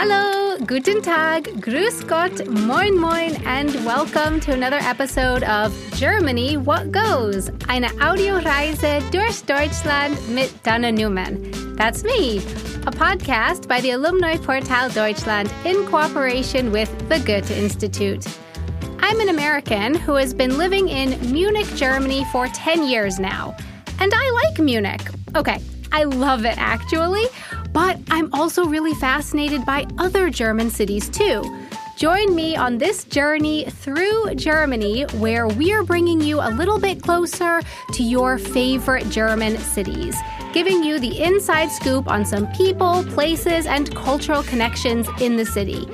Hallo, 0.00 0.56
guten 0.64 1.02
Tag, 1.02 1.42
grüß 1.60 2.06
Gott, 2.06 2.46
moin 2.48 2.96
moin, 2.96 3.34
and 3.44 3.74
welcome 3.84 4.38
to 4.38 4.52
another 4.52 4.78
episode 4.82 5.42
of 5.42 5.74
Germany 5.98 6.56
What 6.56 6.92
Goes, 6.92 7.50
eine 7.66 7.88
Audioreise 8.00 9.02
durch 9.10 9.42
Deutschland 9.42 10.16
mit 10.28 10.52
Dana 10.62 10.92
Newman. 10.92 11.50
That's 11.74 12.04
me, 12.04 12.38
a 12.86 12.92
podcast 12.92 13.66
by 13.66 13.80
the 13.80 13.90
Alumni 13.90 14.36
Portal 14.36 14.88
Deutschland 14.90 15.52
in 15.64 15.84
cooperation 15.86 16.70
with 16.70 16.88
the 17.08 17.18
Goethe 17.18 17.50
Institute. 17.50 18.24
I'm 19.00 19.18
an 19.18 19.30
American 19.30 19.96
who 19.96 20.14
has 20.14 20.32
been 20.32 20.58
living 20.58 20.88
in 20.88 21.18
Munich, 21.32 21.66
Germany 21.74 22.24
for 22.30 22.46
10 22.46 22.86
years 22.86 23.18
now. 23.18 23.56
And 23.98 24.12
I 24.14 24.30
like 24.44 24.60
Munich. 24.60 25.02
Okay, 25.34 25.58
I 25.90 26.04
love 26.04 26.44
it 26.44 26.56
actually, 26.56 27.24
but 27.78 27.96
I'm 28.10 28.28
also 28.34 28.64
really 28.64 28.92
fascinated 28.94 29.64
by 29.64 29.86
other 29.98 30.30
German 30.30 30.68
cities 30.68 31.08
too. 31.08 31.44
Join 31.96 32.34
me 32.34 32.56
on 32.56 32.78
this 32.78 33.04
journey 33.04 33.66
through 33.66 34.34
Germany 34.34 35.04
where 35.18 35.46
we're 35.46 35.84
bringing 35.84 36.20
you 36.20 36.40
a 36.40 36.50
little 36.50 36.80
bit 36.80 37.00
closer 37.00 37.62
to 37.92 38.02
your 38.02 38.36
favorite 38.36 39.08
German 39.10 39.58
cities, 39.58 40.16
giving 40.52 40.82
you 40.82 40.98
the 40.98 41.22
inside 41.22 41.70
scoop 41.70 42.08
on 42.08 42.24
some 42.24 42.48
people, 42.48 43.04
places, 43.10 43.64
and 43.66 43.94
cultural 43.94 44.42
connections 44.42 45.06
in 45.20 45.36
the 45.36 45.46
city, 45.46 45.86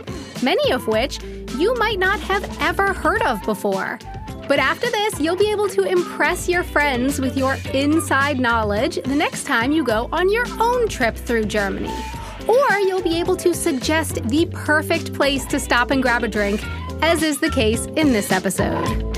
many 0.42 0.72
of 0.72 0.86
which 0.86 1.22
you 1.58 1.74
might 1.74 1.98
not 1.98 2.18
have 2.20 2.44
ever 2.62 2.94
heard 2.94 3.20
of 3.20 3.42
before. 3.42 3.98
But 4.48 4.58
after 4.58 4.90
this, 4.90 5.20
you'll 5.20 5.36
be 5.36 5.50
able 5.50 5.68
to 5.70 5.82
impress 5.82 6.48
your 6.48 6.62
friends 6.62 7.20
with 7.20 7.36
your 7.36 7.56
inside 7.72 8.38
knowledge 8.38 8.96
the 8.96 9.14
next 9.14 9.44
time 9.44 9.72
you 9.72 9.84
go 9.84 10.08
on 10.12 10.30
your 10.30 10.46
own 10.60 10.88
trip 10.88 11.16
through 11.16 11.46
Germany. 11.46 11.92
Or 12.46 12.78
you'll 12.78 13.02
be 13.02 13.18
able 13.18 13.36
to 13.36 13.54
suggest 13.54 14.22
the 14.28 14.46
perfect 14.52 15.14
place 15.14 15.46
to 15.46 15.58
stop 15.58 15.90
and 15.90 16.02
grab 16.02 16.24
a 16.24 16.28
drink, 16.28 16.62
as 17.02 17.22
is 17.22 17.40
the 17.40 17.50
case 17.50 17.86
in 17.96 18.12
this 18.12 18.30
episode. 18.30 19.14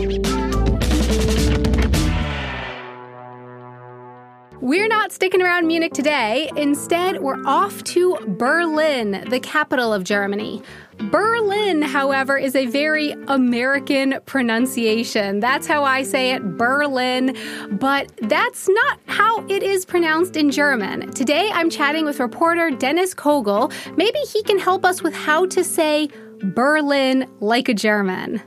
We're 4.66 4.88
not 4.88 5.12
sticking 5.12 5.40
around 5.40 5.68
Munich 5.68 5.92
today. 5.92 6.50
Instead, 6.56 7.20
we're 7.20 7.40
off 7.46 7.84
to 7.84 8.16
Berlin, 8.26 9.24
the 9.30 9.38
capital 9.38 9.92
of 9.92 10.02
Germany. 10.02 10.60
Berlin, 11.02 11.82
however, 11.82 12.36
is 12.36 12.56
a 12.56 12.66
very 12.66 13.12
American 13.28 14.18
pronunciation. 14.26 15.38
That's 15.38 15.68
how 15.68 15.84
I 15.84 16.02
say 16.02 16.32
it, 16.32 16.56
Berlin. 16.56 17.36
But 17.78 18.10
that's 18.22 18.68
not 18.68 18.98
how 19.06 19.46
it 19.46 19.62
is 19.62 19.84
pronounced 19.84 20.36
in 20.36 20.50
German. 20.50 21.12
Today, 21.12 21.48
I'm 21.54 21.70
chatting 21.70 22.04
with 22.04 22.18
reporter 22.18 22.72
Dennis 22.72 23.14
Kogel. 23.14 23.72
Maybe 23.96 24.18
he 24.18 24.42
can 24.42 24.58
help 24.58 24.84
us 24.84 25.00
with 25.00 25.14
how 25.14 25.46
to 25.46 25.62
say 25.62 26.08
Berlin 26.42 27.30
like 27.38 27.68
a 27.68 27.74
German. 27.74 28.42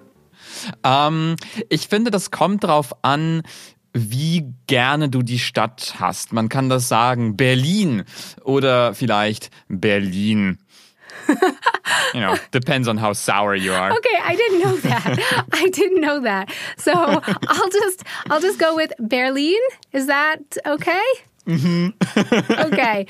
Ähm, 0.83 1.37
ich 1.69 1.87
finde, 1.87 2.11
das 2.11 2.31
kommt 2.31 2.65
drauf 2.65 2.91
an, 3.03 3.43
wie 3.93 4.53
gerne 4.67 5.09
du 5.09 5.21
die 5.21 5.39
Stadt 5.39 5.95
hast. 5.99 6.33
Man 6.33 6.49
kann 6.49 6.69
das 6.69 6.87
sagen 6.87 7.37
Berlin 7.37 8.03
oder 8.43 8.93
vielleicht 8.93 9.49
Berlin. 9.67 10.59
you 12.13 12.21
know, 12.21 12.35
depends 12.51 12.87
on 12.87 13.01
how 13.01 13.13
sour 13.13 13.55
you 13.55 13.73
are. 13.73 13.91
Okay, 13.91 14.17
I 14.23 14.35
didn't 14.35 14.59
know 14.61 14.77
that. 14.89 15.19
I 15.51 15.69
didn't 15.69 16.01
know 16.01 16.21
that. 16.21 16.49
So 16.77 16.91
I'll 16.91 17.69
just 17.69 18.03
I'll 18.29 18.41
just 18.41 18.59
go 18.59 18.75
with 18.75 18.91
Berlin. 18.99 19.59
Is 19.91 20.07
that 20.07 20.39
okay? 20.65 21.01
Mm-hmm. 21.45 22.71
okay. 22.73 23.07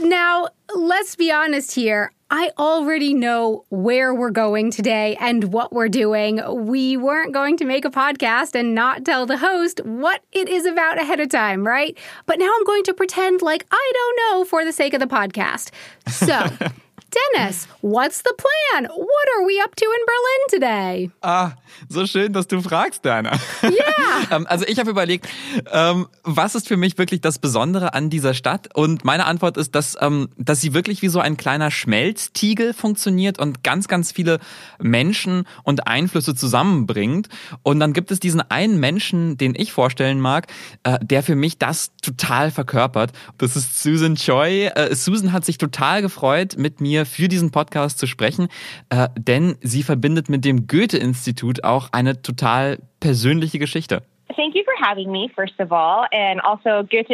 Now, 0.00 0.48
let's 0.74 1.16
be 1.16 1.30
honest 1.30 1.74
here. 1.74 2.12
I 2.30 2.50
already 2.58 3.14
know 3.14 3.64
where 3.70 4.14
we're 4.14 4.30
going 4.30 4.70
today 4.70 5.16
and 5.18 5.44
what 5.44 5.72
we're 5.72 5.88
doing. 5.88 6.42
We 6.66 6.96
weren't 6.98 7.32
going 7.32 7.56
to 7.56 7.64
make 7.64 7.86
a 7.86 7.90
podcast 7.90 8.54
and 8.54 8.74
not 8.74 9.04
tell 9.04 9.24
the 9.24 9.38
host 9.38 9.80
what 9.84 10.22
it 10.32 10.46
is 10.48 10.66
about 10.66 11.00
ahead 11.00 11.20
of 11.20 11.30
time, 11.30 11.66
right? 11.66 11.96
But 12.26 12.38
now 12.38 12.50
I'm 12.54 12.64
going 12.64 12.82
to 12.84 12.94
pretend 12.94 13.40
like 13.40 13.66
I 13.70 13.92
don't 13.94 14.16
know 14.18 14.44
for 14.44 14.64
the 14.64 14.72
sake 14.72 14.92
of 14.92 15.00
the 15.00 15.06
podcast. 15.06 15.70
So, 16.06 16.46
Dennis, 17.18 17.68
what's 17.80 18.18
the 18.18 18.32
plan? 18.36 18.88
What 18.90 19.26
are 19.36 19.46
we 19.46 19.60
up 19.62 19.74
to 19.76 19.84
in 19.84 20.06
Berlin 20.06 20.40
today? 20.50 21.10
Ah, 21.22 21.52
so 21.88 22.06
schön, 22.06 22.32
dass 22.32 22.46
du 22.46 22.60
fragst, 22.60 23.04
Dana. 23.04 23.32
Ja. 23.62 24.40
also 24.46 24.64
ich 24.66 24.78
habe 24.78 24.90
überlegt, 24.90 25.28
ähm, 25.72 26.06
was 26.22 26.54
ist 26.54 26.68
für 26.68 26.76
mich 26.76 26.98
wirklich 26.98 27.20
das 27.20 27.38
Besondere 27.38 27.94
an 27.94 28.10
dieser 28.10 28.34
Stadt? 28.34 28.68
Und 28.74 29.04
meine 29.04 29.26
Antwort 29.26 29.56
ist, 29.56 29.74
dass, 29.74 29.96
ähm, 30.00 30.28
dass 30.36 30.60
sie 30.60 30.74
wirklich 30.74 31.02
wie 31.02 31.08
so 31.08 31.20
ein 31.20 31.36
kleiner 31.36 31.70
Schmelztiegel 31.70 32.74
funktioniert 32.74 33.38
und 33.38 33.64
ganz, 33.64 33.88
ganz 33.88 34.12
viele 34.12 34.38
Menschen 34.78 35.44
und 35.64 35.86
Einflüsse 35.86 36.34
zusammenbringt. 36.34 37.28
Und 37.62 37.80
dann 37.80 37.92
gibt 37.92 38.10
es 38.10 38.20
diesen 38.20 38.40
einen 38.40 38.78
Menschen, 38.78 39.36
den 39.36 39.54
ich 39.54 39.72
vorstellen 39.72 40.20
mag, 40.20 40.46
äh, 40.84 40.98
der 41.02 41.22
für 41.22 41.36
mich 41.36 41.58
das 41.58 41.92
total 42.02 42.50
verkörpert. 42.50 43.12
Das 43.38 43.56
ist 43.56 43.82
Susan 43.82 44.14
Choi. 44.16 44.66
Äh, 44.66 44.94
Susan 44.94 45.32
hat 45.32 45.44
sich 45.44 45.58
total 45.58 46.02
gefreut, 46.02 46.56
mit 46.58 46.80
mir 46.80 47.06
für 47.08 47.28
diesen 47.28 47.50
Podcast 47.50 47.98
zu 47.98 48.06
sprechen, 48.06 48.48
äh, 48.90 49.08
denn 49.18 49.56
sie 49.60 49.82
verbindet 49.82 50.28
mit 50.28 50.44
dem 50.44 50.66
Goethe-Institut 50.66 51.64
auch 51.64 51.88
eine 51.92 52.22
total 52.22 52.78
persönliche 53.00 53.58
Geschichte. 53.58 54.02
Thank 54.36 54.54
you 54.54 54.62
for 54.62 54.74
having 54.78 55.10
me, 55.10 55.28
first 55.34 55.58
of 55.58 55.72
all. 55.72 56.06
And 56.12 56.40
also, 56.40 56.86
Goethe 56.88 57.12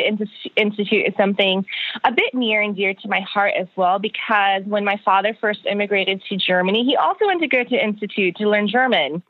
Institute 0.57 1.07
is 1.07 1.15
something 1.17 1.65
a 2.03 2.11
bit 2.11 2.35
near 2.35 2.61
and 2.61 2.77
dear 2.77 2.95
to 2.95 3.09
my 3.09 3.21
heart 3.23 3.55
as 3.59 3.69
well, 3.77 3.99
because 3.99 4.65
when 4.67 4.85
my 4.85 4.99
father 5.05 5.35
first 5.41 5.61
immigrated 5.65 6.23
to 6.29 6.37
Germany, 6.37 6.85
he 6.85 6.97
also 6.97 7.27
went 7.27 7.41
to 7.41 7.49
Goethe 7.49 7.73
Institute 7.73 8.37
to 8.37 8.51
learn 8.51 8.67
German. 8.67 9.23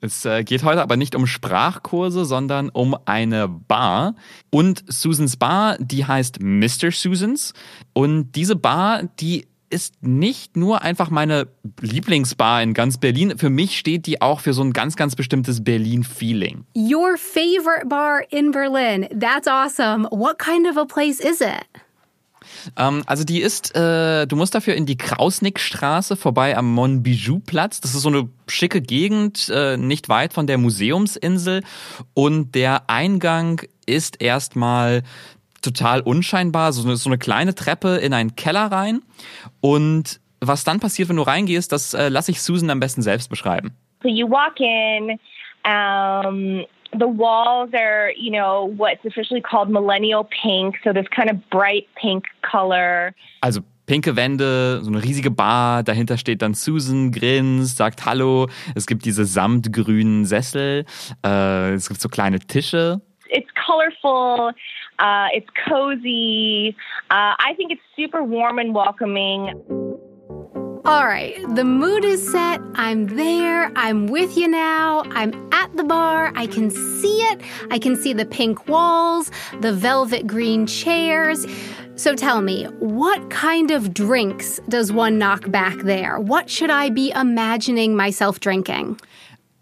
Es 0.00 0.24
äh, 0.24 0.44
geht 0.44 0.62
heute 0.62 0.80
aber 0.80 0.96
nicht 0.96 1.16
um 1.16 1.26
Sprachkurse, 1.26 2.24
sondern 2.24 2.68
um 2.70 2.96
eine 3.04 3.48
Bar. 3.48 4.14
Und 4.50 4.84
Susans 4.86 5.36
Bar, 5.36 5.76
die 5.80 6.04
heißt 6.06 6.40
Mr. 6.40 6.92
Susans. 6.92 7.52
Und 7.94 8.32
diese 8.32 8.54
Bar, 8.54 9.02
die 9.18 9.48
ist 9.70 10.02
nicht 10.02 10.56
nur 10.56 10.82
einfach 10.82 11.10
meine 11.10 11.48
Lieblingsbar 11.80 12.62
in 12.62 12.74
ganz 12.74 12.98
Berlin. 12.98 13.38
Für 13.38 13.50
mich 13.50 13.78
steht 13.78 14.06
die 14.06 14.20
auch 14.20 14.40
für 14.40 14.52
so 14.52 14.62
ein 14.62 14.72
ganz, 14.72 14.96
ganz 14.96 15.16
bestimmtes 15.16 15.62
Berlin-Feeling. 15.62 16.64
Your 16.76 17.16
favorite 17.16 17.86
bar 17.86 18.22
in 18.30 18.50
Berlin. 18.50 19.08
That's 19.18 19.46
awesome. 19.46 20.08
What 20.10 20.38
kind 20.38 20.66
of 20.66 20.76
a 20.76 20.84
place 20.84 21.20
is 21.20 21.40
it? 21.40 21.66
Ähm, 22.76 23.02
also 23.06 23.24
die 23.24 23.40
ist, 23.40 23.74
äh, 23.74 24.26
du 24.26 24.36
musst 24.36 24.54
dafür 24.54 24.74
in 24.74 24.86
die 24.86 24.96
Krausnickstraße 24.96 26.16
vorbei 26.16 26.56
am 26.56 26.72
Monbijou-Platz. 26.72 27.80
Das 27.80 27.94
ist 27.94 28.02
so 28.02 28.08
eine 28.08 28.28
schicke 28.46 28.80
Gegend, 28.80 29.48
äh, 29.48 29.76
nicht 29.76 30.08
weit 30.08 30.32
von 30.32 30.46
der 30.46 30.58
Museumsinsel. 30.58 31.62
Und 32.14 32.54
der 32.54 32.88
Eingang 32.88 33.62
ist 33.86 34.20
erstmal 34.20 35.02
total 35.68 36.00
unscheinbar, 36.00 36.72
so 36.72 36.86
eine, 36.86 36.96
so 36.96 37.08
eine 37.08 37.18
kleine 37.18 37.54
Treppe 37.54 37.96
in 37.96 38.12
einen 38.12 38.36
Keller 38.36 38.66
rein. 38.66 39.02
Und 39.60 40.20
was 40.40 40.64
dann 40.64 40.80
passiert, 40.80 41.08
wenn 41.08 41.16
du 41.16 41.22
reingehst, 41.22 41.72
das 41.72 41.94
äh, 41.94 42.08
lasse 42.08 42.30
ich 42.30 42.42
Susan 42.42 42.70
am 42.70 42.80
besten 42.80 43.02
selbst 43.02 43.28
beschreiben. 43.28 43.72
So 44.02 44.08
you 44.08 44.28
walk 44.30 44.60
in, 44.60 45.18
um, 45.64 46.64
the 46.92 47.06
walls 47.06 47.72
are, 47.74 48.12
you 48.16 48.30
know, 48.30 48.72
what's 48.76 49.04
officially 49.04 49.42
called 49.42 49.68
millennial 49.68 50.24
pink, 50.24 50.76
so 50.84 50.92
this 50.92 51.06
kind 51.10 51.30
of 51.30 51.36
bright 51.50 51.86
pink 51.96 52.24
color. 52.42 53.12
Also 53.40 53.60
pinke 53.86 54.16
Wände, 54.16 54.80
so 54.82 54.90
eine 54.90 55.02
riesige 55.02 55.30
Bar, 55.30 55.82
dahinter 55.82 56.18
steht 56.18 56.42
dann 56.42 56.54
Susan, 56.54 57.10
grinst, 57.10 57.78
sagt 57.78 58.06
Hallo. 58.06 58.48
Es 58.74 58.86
gibt 58.86 59.04
diese 59.04 59.24
samtgrünen 59.24 60.24
Sessel, 60.24 60.84
äh, 61.24 61.72
es 61.72 61.88
gibt 61.88 62.00
so 62.00 62.08
kleine 62.08 62.38
Tische. 62.38 63.00
It's 63.30 63.48
colorful. 63.66 64.54
Uh, 64.98 65.28
it's 65.32 65.48
cozy. 65.68 66.76
Uh, 67.10 67.34
I 67.38 67.54
think 67.56 67.72
it's 67.72 67.82
super 67.96 68.22
warm 68.22 68.58
and 68.58 68.74
welcoming. 68.74 69.62
All 70.84 71.06
right, 71.06 71.36
the 71.54 71.64
mood 71.64 72.04
is 72.04 72.30
set. 72.32 72.62
I'm 72.74 73.08
there. 73.08 73.70
I'm 73.76 74.06
with 74.06 74.38
you 74.38 74.48
now. 74.48 75.02
I'm 75.10 75.50
at 75.52 75.76
the 75.76 75.84
bar. 75.84 76.32
I 76.34 76.46
can 76.46 76.70
see 76.70 77.18
it. 77.24 77.42
I 77.70 77.78
can 77.78 77.94
see 77.94 78.14
the 78.14 78.24
pink 78.24 78.68
walls, 78.68 79.30
the 79.60 79.72
velvet 79.72 80.26
green 80.26 80.66
chairs. 80.66 81.46
So 81.96 82.14
tell 82.14 82.40
me, 82.40 82.64
what 82.78 83.28
kind 83.28 83.70
of 83.70 83.92
drinks 83.92 84.60
does 84.68 84.90
one 84.92 85.18
knock 85.18 85.50
back 85.50 85.76
there? 85.78 86.20
What 86.20 86.48
should 86.48 86.70
I 86.70 86.90
be 86.90 87.10
imagining 87.10 87.94
myself 87.94 88.40
drinking? 88.40 89.00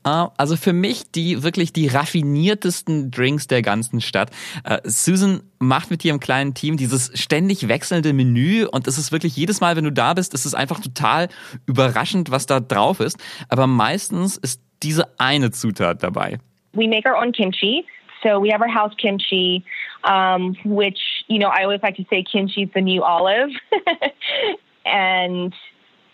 Also 0.06 0.56
für 0.56 0.72
mich 0.72 1.10
die 1.10 1.42
wirklich 1.42 1.72
die 1.72 1.88
raffiniertesten 1.88 3.10
Drinks 3.10 3.48
der 3.48 3.62
ganzen 3.62 4.00
Stadt. 4.00 4.30
Äh, 4.62 4.78
Susan 4.84 5.40
macht 5.58 5.90
mit 5.90 6.04
ihrem 6.04 6.20
kleinen 6.20 6.54
Team 6.54 6.76
dieses 6.76 7.10
ständig 7.20 7.66
wechselnde 7.66 8.12
Menü 8.12 8.66
und 8.66 8.86
es 8.86 8.98
ist 8.98 9.10
wirklich 9.10 9.36
jedes 9.36 9.60
Mal, 9.60 9.74
wenn 9.74 9.84
du 9.84 9.90
da 9.90 10.14
bist, 10.14 10.32
ist 10.32 10.44
es 10.44 10.54
einfach 10.54 10.78
total 10.78 11.28
überraschend, 11.66 12.30
was 12.30 12.46
da 12.46 12.60
drauf 12.60 13.00
ist. 13.00 13.18
Aber 13.48 13.66
meistens 13.66 14.36
ist 14.36 14.62
diese 14.82 15.08
eine 15.18 15.50
Zutat 15.50 16.04
dabei. 16.04 16.38
We 16.72 16.86
make 16.86 17.08
our 17.08 17.20
own 17.20 17.32
kimchi. 17.32 17.84
So 18.22 18.40
we 18.40 18.52
have 18.52 18.62
our 18.62 18.72
house 18.72 18.94
kimchi, 18.96 19.64
um, 20.04 20.56
which, 20.64 21.24
you 21.26 21.38
know, 21.38 21.48
I 21.48 21.64
always 21.64 21.82
like 21.82 21.96
to 21.96 22.04
say 22.08 22.22
kimchi 22.22 22.62
is 22.62 22.70
the 22.74 22.80
new 22.80 23.02
olive. 23.02 23.50
and 24.84 25.52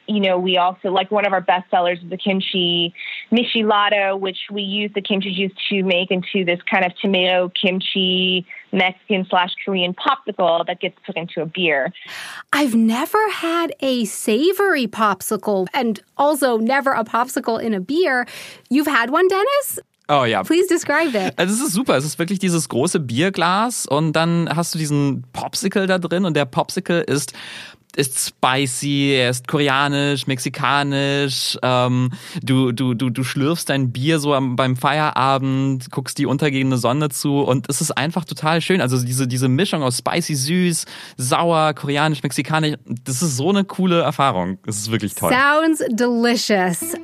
you 0.07 0.21
know, 0.21 0.39
we 0.39 0.57
also 0.57 0.91
like 0.91 1.11
one 1.11 1.27
of 1.27 1.33
our 1.33 1.41
best 1.41 1.71
sellers 1.71 1.99
is 2.03 2.11
the 2.11 2.17
kimchi 2.17 2.95
michilado, 3.31 4.19
which 4.19 4.39
we 4.51 4.63
use 4.63 4.91
the 4.95 5.03
kimchi 5.03 5.35
juice 5.35 5.53
to 5.69 5.83
make 5.83 6.11
into 6.11 6.45
this 6.45 6.61
kind 6.71 6.85
of 6.85 6.93
tomato 7.01 7.51
kimchi 7.51 8.47
Mexican 8.73 9.27
slash 9.29 9.51
Korean 9.65 9.95
popsicle 9.95 10.67
that 10.67 10.81
gets 10.81 10.97
put 11.05 11.17
into 11.17 11.43
a 11.43 11.47
beer. 11.47 11.93
I've 12.53 12.75
never 12.75 13.19
had 13.31 13.75
a 13.81 14.05
savory 14.07 14.87
popsicle 14.87 15.67
and 15.75 16.01
also 16.17 16.59
never 16.59 16.93
a 16.93 17.05
popsicle 17.05 17.63
in 17.63 17.75
a 17.75 17.81
beer. 17.81 18.27
You've 18.71 18.87
had 18.87 19.11
one, 19.11 19.29
Dennis? 19.29 19.81
Oh 20.09 20.25
ja. 20.25 20.43
Please 20.43 20.67
describe 20.67 21.15
it. 21.15 21.39
Also 21.39 21.55
es 21.55 21.61
ist 21.61 21.73
super. 21.73 21.97
Es 21.97 22.05
ist 22.05 22.19
wirklich 22.19 22.39
dieses 22.39 22.69
große 22.69 23.01
Bierglas 23.01 23.87
und 23.87 24.13
dann 24.13 24.49
hast 24.55 24.75
du 24.75 24.79
diesen 24.79 25.25
Popsicle 25.33 25.87
da 25.87 25.99
drin 25.99 26.25
und 26.25 26.37
der 26.37 26.45
Popsicle 26.45 27.01
ist 27.01 27.33
ist 27.97 28.19
spicy, 28.29 29.13
er 29.15 29.31
ist 29.31 29.49
koreanisch, 29.49 30.27
mexikanisch. 30.27 31.59
Ähm, 31.63 32.11
du, 32.43 32.73
du, 32.73 32.95
du, 32.95 33.11
du 33.11 33.25
schlürfst 33.25 33.69
dein 33.69 33.93
Bier 33.93 34.19
so 34.19 34.35
am, 34.35 34.57
beim 34.57 34.77
Feierabend, 34.77 35.91
guckst 35.91 36.19
die 36.19 36.27
untergehende 36.27 36.79
Sonne 36.79 37.11
zu 37.11 37.41
und 37.41 37.69
es 37.69 37.81
ist 37.81 37.93
einfach 37.93 38.25
total 38.25 38.61
schön. 38.61 38.81
Also 38.81 39.03
diese, 39.05 39.27
diese 39.27 39.49
Mischung 39.49 39.83
aus 39.83 39.99
spicy, 39.99 40.35
süß, 40.35 40.87
sauer, 41.17 41.75
koreanisch, 41.75 42.23
mexikanisch, 42.23 42.77
das 43.05 43.23
ist 43.23 43.37
so 43.37 43.51
eine 43.51 43.65
coole 43.65 44.01
Erfahrung. 44.01 44.59
Das 44.65 44.77
ist 44.77 44.91
wirklich 44.91 45.15
toll. 45.15 45.33
Sounds 45.33 45.83
delicious. 45.91 46.97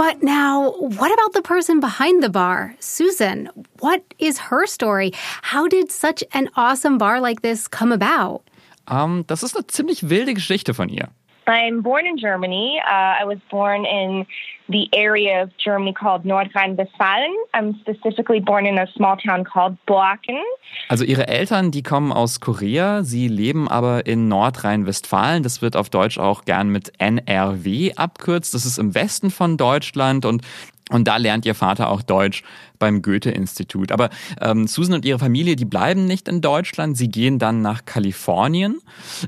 But 0.00 0.22
now, 0.22 0.70
what 0.78 1.12
about 1.12 1.34
the 1.34 1.42
person 1.42 1.78
behind 1.78 2.22
the 2.22 2.30
bar, 2.30 2.74
Susan? 2.80 3.50
What 3.80 4.02
is 4.18 4.38
her 4.38 4.66
story? 4.66 5.12
How 5.42 5.68
did 5.68 5.92
such 5.92 6.24
an 6.32 6.48
awesome 6.56 6.96
bar 6.96 7.20
like 7.20 7.42
this 7.42 7.68
come 7.68 7.92
about? 7.92 8.40
Um, 8.88 9.24
das 9.26 9.42
ist 9.42 9.54
eine 9.54 9.66
ziemlich 9.66 10.08
wilde 10.08 10.32
Geschichte 10.32 10.72
von 10.72 10.88
ihr. 10.88 11.10
I'm 11.50 11.82
born 11.82 12.06
in 12.06 12.16
Germany. 12.16 12.80
Uh, 12.86 13.22
I 13.22 13.24
was 13.24 13.38
born 13.50 13.84
in 13.84 14.26
the 14.68 14.88
area 14.92 15.42
of 15.42 15.50
Germany 15.58 15.92
called 15.92 16.24
Nordrhein-Westfalen. 16.24 17.34
I'm 17.54 17.74
specifically 17.80 18.40
born 18.40 18.66
in 18.66 18.78
a 18.78 18.86
small 18.94 19.16
town 19.16 19.44
called 19.44 19.76
Boaken. 19.86 20.40
Also 20.88 21.04
ihre 21.04 21.26
Eltern, 21.26 21.70
die 21.72 21.82
kommen 21.82 22.12
aus 22.12 22.40
Korea, 22.40 23.02
sie 23.02 23.26
leben 23.26 23.68
aber 23.68 24.06
in 24.06 24.28
Nordrhein-Westfalen. 24.28 25.42
Das 25.42 25.60
wird 25.60 25.76
auf 25.76 25.90
Deutsch 25.90 26.18
auch 26.18 26.44
gern 26.44 26.68
mit 26.68 26.92
NRW 26.98 27.94
abkürzt. 27.96 28.54
Das 28.54 28.64
ist 28.64 28.78
im 28.78 28.94
Westen 28.94 29.30
von 29.30 29.56
Deutschland 29.56 30.24
und 30.24 30.42
und 30.90 31.08
da 31.08 31.16
lernt 31.16 31.46
ihr 31.46 31.54
Vater 31.54 31.90
auch 31.90 32.02
Deutsch 32.02 32.42
beim 32.78 33.02
Goethe-Institut. 33.02 33.92
Aber 33.92 34.10
ähm, 34.40 34.66
Susan 34.66 34.94
und 34.94 35.04
ihre 35.04 35.18
Familie, 35.18 35.54
die 35.54 35.64
bleiben 35.64 36.06
nicht 36.06 36.28
in 36.28 36.40
Deutschland. 36.40 36.96
Sie 36.96 37.08
gehen 37.08 37.38
dann 37.38 37.62
nach 37.62 37.84
Kalifornien. 37.84 38.80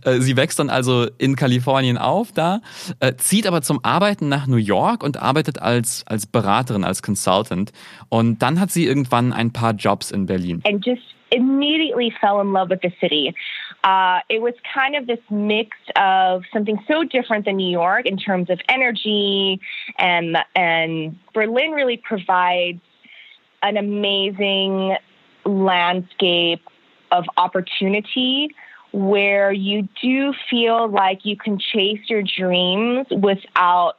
Äh, 0.05 0.20
sie 0.20 0.37
wächst 0.37 0.59
dann 0.59 0.70
also 0.70 1.06
in 1.19 1.37
Kalifornien 1.37 1.99
auf 1.99 2.32
da, 2.32 2.61
äh, 3.00 3.14
zieht 3.17 3.47
aber 3.47 3.62
zum 3.62 3.85
Arbeiten 3.85 4.29
nach 4.29 4.47
New 4.47 4.56
York 4.56 5.03
und 5.05 5.23
arbeitet 5.23 5.61
als, 5.61 6.05
als 6.06 6.26
Beraterin, 6.26 6.85
als 6.85 7.03
Consultant. 7.03 7.73
Und 8.09 8.43
dann 8.43 8.59
hat 8.59 8.70
sie 8.70 8.87
irgendwann 8.87 9.32
ein 9.32 9.53
paar 9.53 9.73
Jobs 9.75 10.11
in 10.11 10.26
Berlin. 10.26 10.62
And 10.64 10.85
just 10.85 11.03
immediately 11.32 12.12
fell 12.20 12.40
in 12.40 12.52
love 12.52 12.70
with 12.70 12.82
the 12.82 12.93
city. 13.00 13.34
Uh, 13.82 14.20
it 14.29 14.40
was 14.40 14.55
kind 14.73 14.94
of 14.94 15.06
this 15.06 15.19
mix 15.31 15.76
of 15.96 16.43
something 16.52 16.79
so 16.87 17.02
different 17.02 17.46
than 17.46 17.56
New 17.56 17.70
York 17.70 18.06
in 18.06 18.17
terms 18.17 18.50
of 18.50 18.61
energy, 18.69 19.61
and 19.99 20.37
and 20.55 21.19
Berlin 21.34 21.73
really 21.73 21.96
provides 21.96 22.81
an 23.62 23.76
amazing 23.76 24.96
landscape 25.44 26.62
of 27.11 27.25
opportunity 27.37 28.55
where 28.93 29.50
you 29.52 29.88
do 30.00 30.35
feel 30.50 30.88
like 30.88 31.25
you 31.25 31.37
can 31.37 31.58
chase 31.58 32.00
your 32.08 32.23
dreams 32.23 33.06
without. 33.11 33.96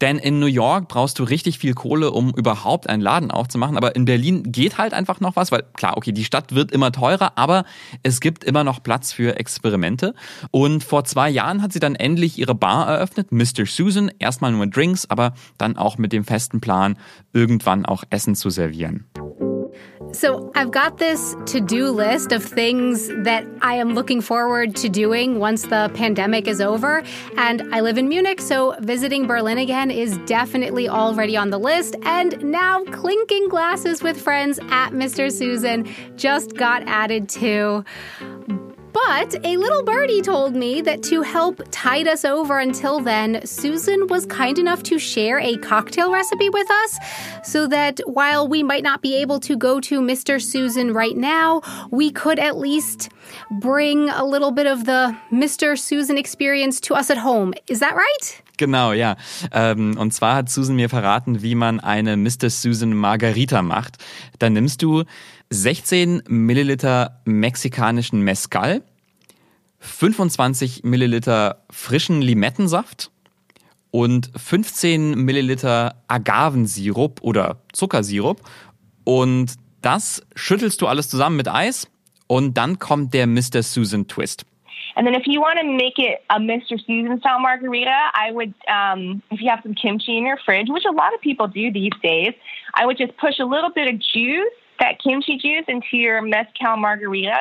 Denn 0.00 0.18
in 0.18 0.38
New 0.38 0.46
York 0.46 0.88
brauchst 0.88 1.18
du 1.18 1.24
richtig 1.24 1.58
viel 1.58 1.74
Kohle, 1.74 2.10
um 2.10 2.30
überhaupt 2.30 2.88
einen 2.88 3.02
Laden 3.02 3.30
aufzumachen. 3.30 3.76
Aber 3.76 3.96
in 3.96 4.04
Berlin 4.04 4.42
geht 4.52 4.78
halt 4.78 4.94
einfach 4.94 5.20
noch 5.20 5.36
was, 5.36 5.52
weil 5.52 5.62
klar, 5.74 5.96
okay, 5.96 6.12
die 6.12 6.24
Stadt 6.24 6.54
wird 6.54 6.72
immer 6.72 6.92
teurer, 6.92 7.32
aber 7.36 7.64
es 8.02 8.20
gibt 8.20 8.44
immer 8.44 8.64
noch 8.64 8.82
Platz 8.82 9.12
für 9.12 9.38
Experimente. 9.38 10.14
Und 10.50 10.84
vor 10.84 11.04
zwei 11.04 11.30
Jahren 11.30 11.62
hat 11.62 11.72
sie 11.72 11.80
dann 11.80 11.94
endlich 11.94 12.38
ihre 12.38 12.54
Bar 12.54 12.88
eröffnet, 12.88 13.32
Mr. 13.32 13.66
Susan. 13.66 14.10
Erstmal 14.18 14.52
nur 14.52 14.66
Drinks, 14.66 15.08
aber 15.08 15.34
dann 15.58 15.76
auch 15.76 15.98
mit 15.98 16.12
dem 16.12 16.24
festen 16.24 16.60
Plan, 16.60 16.98
irgendwann 17.32 17.86
auch 17.86 18.04
Essen 18.10 18.34
zu 18.34 18.50
servieren. 18.50 19.06
So 20.14 20.52
I've 20.54 20.70
got 20.70 20.98
this 20.98 21.34
to 21.46 21.60
do 21.60 21.90
list 21.90 22.30
of 22.30 22.44
things 22.44 23.08
that 23.08 23.44
I 23.60 23.74
am 23.74 23.94
looking 23.94 24.20
forward 24.20 24.76
to 24.76 24.88
doing 24.88 25.40
once 25.40 25.62
the 25.62 25.90
pandemic 25.94 26.46
is 26.46 26.60
over. 26.60 27.02
And 27.36 27.74
I 27.74 27.80
live 27.80 27.98
in 27.98 28.08
Munich, 28.08 28.40
so 28.40 28.76
visiting 28.78 29.26
Berlin 29.26 29.58
again 29.58 29.90
is 29.90 30.16
definitely 30.18 30.88
already 30.88 31.36
on 31.36 31.50
the 31.50 31.58
list. 31.58 31.96
And 32.02 32.42
now 32.44 32.84
clinking 32.84 33.48
glasses 33.48 34.04
with 34.04 34.20
friends 34.20 34.60
at 34.70 34.90
Mr. 34.90 35.32
Susan 35.32 35.92
just 36.16 36.56
got 36.56 36.84
added 36.86 37.28
to. 37.30 37.84
But 38.94 39.44
a 39.44 39.56
little 39.56 39.82
birdie 39.82 40.22
told 40.22 40.54
me 40.54 40.80
that 40.82 41.02
to 41.04 41.22
help 41.22 41.60
tide 41.72 42.06
us 42.06 42.24
over 42.24 42.60
until 42.60 43.00
then, 43.00 43.44
Susan 43.44 44.06
was 44.06 44.24
kind 44.26 44.56
enough 44.56 44.84
to 44.84 45.00
share 45.00 45.40
a 45.40 45.56
cocktail 45.56 46.12
recipe 46.12 46.48
with 46.48 46.70
us 46.70 46.98
so 47.42 47.66
that 47.66 47.98
while 48.06 48.46
we 48.46 48.62
might 48.62 48.84
not 48.84 49.02
be 49.02 49.16
able 49.16 49.40
to 49.40 49.56
go 49.56 49.80
to 49.80 50.00
Mr. 50.00 50.40
Susan 50.40 50.94
right 50.94 51.16
now, 51.16 51.60
we 51.90 52.12
could 52.12 52.38
at 52.38 52.56
least 52.56 53.10
bring 53.50 54.10
a 54.10 54.24
little 54.24 54.52
bit 54.52 54.68
of 54.68 54.84
the 54.84 55.16
Mr. 55.32 55.76
Susan 55.76 56.16
experience 56.16 56.80
to 56.82 56.94
us 56.94 57.10
at 57.10 57.18
home. 57.18 57.52
Is 57.66 57.80
that 57.80 57.96
right? 57.96 58.42
Genau, 58.56 58.92
ja. 58.92 59.16
Ähm, 59.50 59.96
und 59.98 60.14
zwar 60.14 60.36
hat 60.36 60.48
Susan 60.48 60.76
mir 60.76 60.88
verraten, 60.88 61.42
wie 61.42 61.56
man 61.56 61.80
eine 61.80 62.16
Mr. 62.16 62.48
Susan 62.50 62.94
Margarita 62.94 63.62
macht. 63.62 63.96
Da 64.38 64.48
nimmst 64.48 64.80
du 64.82 65.02
16 65.50 66.22
Milliliter 66.28 67.20
mexikanischen 67.24 68.22
Mezcal, 68.22 68.82
25 69.78 70.84
Milliliter 70.84 71.62
frischen 71.70 72.22
Limettensaft 72.22 73.10
und 73.90 74.30
15 74.34 75.14
Milliliter 75.14 75.94
Agavensirup 76.08 77.20
oder 77.22 77.58
Zuckersirup. 77.72 78.40
Und 79.04 79.54
das 79.82 80.26
schüttelst 80.34 80.80
du 80.80 80.86
alles 80.86 81.08
zusammen 81.08 81.36
mit 81.36 81.48
Eis 81.48 81.90
und 82.26 82.54
dann 82.54 82.78
kommt 82.78 83.14
der 83.14 83.26
Mr. 83.26 83.62
Susan 83.62 84.08
Twist. 84.08 84.46
And 84.96 85.06
then 85.06 85.14
if 85.14 85.26
you 85.26 85.40
want 85.40 85.58
to 85.58 85.66
make 85.66 85.98
it 85.98 86.20
a 86.28 86.38
Mr. 86.38 86.78
Susan 86.78 87.18
style 87.18 87.40
margarita, 87.40 88.12
I 88.14 88.32
would, 88.32 88.54
um, 88.68 89.22
if 89.30 89.40
you 89.40 89.50
have 89.50 89.60
some 89.62 89.74
kimchi 89.74 90.16
in 90.16 90.24
your 90.24 90.38
fridge, 90.44 90.68
which 90.70 90.84
a 90.86 90.92
lot 90.92 91.12
of 91.14 91.20
people 91.20 91.48
do 91.48 91.72
these 91.72 91.92
days, 92.00 92.32
I 92.74 92.86
would 92.86 92.96
just 92.96 93.16
push 93.16 93.40
a 93.40 93.44
little 93.44 93.70
bit 93.70 93.92
of 93.92 93.98
juice, 94.00 94.54
that 94.78 94.98
kimchi 95.02 95.38
juice, 95.38 95.64
into 95.68 95.96
your 95.96 96.22
mezcal 96.22 96.76
margarita 96.76 97.36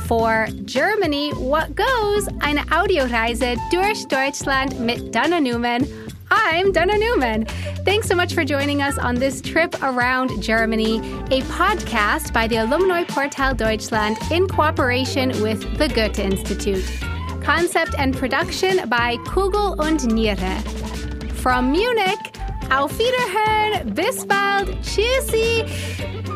For 0.07 0.47
Germany, 0.67 1.33
what 1.33 1.75
goes? 1.75 2.29
Eine 2.43 2.71
Audioreise 2.71 3.57
durch 3.71 4.07
Deutschland 4.09 4.79
mit 4.79 5.11
Dana 5.11 5.41
Newman. 5.41 5.87
I'm 6.31 6.73
Dana 6.73 6.97
Newman. 6.97 7.47
Thanks 7.85 8.09
so 8.09 8.15
much 8.15 8.35
for 8.35 8.45
joining 8.45 8.83
us 8.83 8.99
on 8.99 9.15
this 9.15 9.41
trip 9.41 9.75
around 9.83 10.43
Germany, 10.43 10.97
a 11.31 11.41
podcast 11.43 12.33
by 12.33 12.47
the 12.47 12.57
Alumni 12.57 13.05
Portal 13.05 13.55
Deutschland 13.55 14.17
in 14.31 14.49
cooperation 14.49 15.29
with 15.43 15.61
the 15.79 15.89
Goethe 15.89 16.19
Institute. 16.19 16.85
Concept 17.43 17.95
and 17.99 18.17
production 18.17 18.89
by 18.89 19.17
Kugel 19.19 19.79
und 19.79 20.05
Niere. 20.13 20.61
From 21.35 21.71
Munich, 21.71 22.33
Auf 22.71 22.93
Wiederhören, 22.99 23.95
bis 23.95 24.25
bald, 24.25 24.69
tschüssi. 24.83 25.63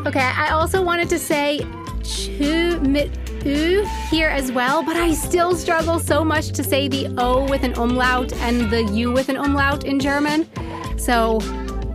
Okay, 0.06 0.20
I 0.20 0.50
also 0.52 0.80
wanted 0.82 1.08
to 1.10 1.18
say 1.18 1.58
tschü 2.02 2.80
mit 2.86 3.10
Ü 3.44 3.84
here 4.10 4.28
as 4.28 4.52
well, 4.52 4.82
but 4.82 4.96
I 4.96 5.14
still 5.14 5.54
struggle 5.54 5.98
so 5.98 6.24
much 6.24 6.48
to 6.52 6.62
say 6.62 6.88
the 6.88 7.08
O 7.18 7.48
with 7.48 7.64
an 7.64 7.74
umlaut 7.74 8.32
and 8.34 8.70
the 8.70 8.84
U 8.84 9.12
with 9.12 9.28
an 9.28 9.36
umlaut 9.36 9.84
in 9.84 9.98
German. 9.98 10.46
So 10.98 11.40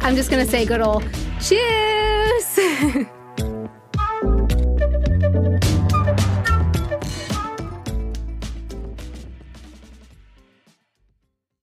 I'm 0.02 0.16
just 0.16 0.30
gonna 0.30 0.46
say 0.46 0.66
good 0.66 0.82
old 0.82 1.04
Tschüss. 1.40 3.10